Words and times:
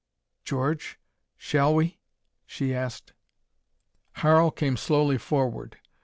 "George, 0.43 0.99
shall 1.37 1.75
we?" 1.75 1.99
she 2.47 2.73
asked. 2.73 3.13
Harl 4.13 4.49
came 4.49 4.75
slowly 4.75 5.19
forward. 5.19 5.77